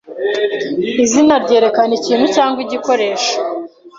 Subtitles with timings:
[1.03, 3.33] izina ryerekana ikintu cyangwa igikoresho